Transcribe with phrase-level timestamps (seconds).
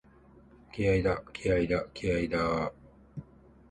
[0.73, 2.81] 気合いだ、気合いだ、気合いだーっ！！！